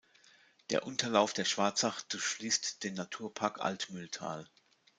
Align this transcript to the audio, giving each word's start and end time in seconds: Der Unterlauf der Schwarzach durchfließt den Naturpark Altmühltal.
Der 0.71 0.87
Unterlauf 0.87 1.31
der 1.31 1.45
Schwarzach 1.45 2.01
durchfließt 2.01 2.83
den 2.83 2.95
Naturpark 2.95 3.59
Altmühltal. 3.63 4.49